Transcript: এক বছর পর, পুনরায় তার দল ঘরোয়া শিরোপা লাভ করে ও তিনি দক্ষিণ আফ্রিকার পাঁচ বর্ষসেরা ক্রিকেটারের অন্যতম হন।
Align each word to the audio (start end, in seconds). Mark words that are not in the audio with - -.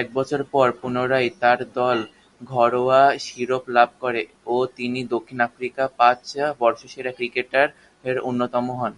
এক 0.00 0.06
বছর 0.14 0.40
পর, 0.52 0.68
পুনরায় 0.80 1.30
তার 1.42 1.58
দল 1.76 1.98
ঘরোয়া 2.40 3.02
শিরোপা 3.24 3.70
লাভ 3.76 3.90
করে 4.00 4.22
ও 4.46 4.66
তিনি 4.76 5.00
দক্ষিণ 5.14 5.38
আফ্রিকার 5.48 5.88
পাঁচ 5.98 6.20
বর্ষসেরা 6.60 7.12
ক্রিকেটারের 7.18 8.16
অন্যতম 8.28 8.64
হন। 8.78 8.92